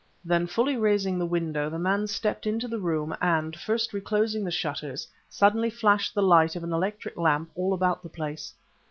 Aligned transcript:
Then, 0.25 0.47
fully 0.47 0.75
raising 0.77 1.19
the 1.19 1.27
window, 1.27 1.69
the 1.69 1.77
man 1.77 2.07
stepped 2.07 2.47
into 2.47 2.67
the 2.67 2.79
room, 2.79 3.15
and, 3.21 3.55
first 3.55 3.93
reclosing 3.93 4.43
the 4.43 4.49
shutters, 4.49 5.07
suddenly 5.29 5.69
flashed 5.69 6.15
the 6.15 6.23
light 6.23 6.55
of 6.55 6.63
an 6.63 6.73
electric 6.73 7.17
lamp 7.17 7.51
all 7.53 7.71
about 7.71 8.01
the 8.01 8.09
place. 8.09 8.51